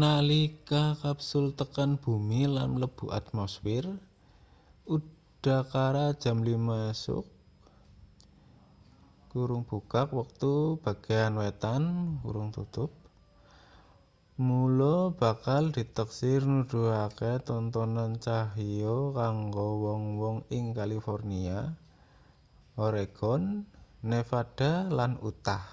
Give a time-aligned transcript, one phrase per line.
[0.00, 3.84] nalika kapsul tekan bumi lan mlebu atmosfir
[4.94, 7.26] udakara jam 5 esuk
[10.20, 10.52] wektu
[10.84, 11.82] bagean wétan
[14.46, 21.58] mula bakal diteksir nuduhake tontonan cahya kanggo wong-wong ing kalifornia
[22.86, 23.42] oregon
[24.10, 25.64] nevada lan utah